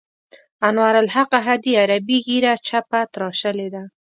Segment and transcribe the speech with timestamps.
[0.67, 3.83] انوارالحق احدي عربي ږیره چپه تراشلې ده.